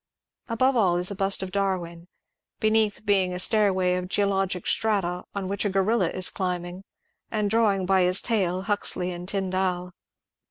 [0.49, 2.07] Above all is a bust of Darwin,
[2.59, 6.83] beneath being a stairway of geologic strata on which a gorilla is climbing,
[7.29, 9.91] and drawing by his tail Huxley and Tyndall.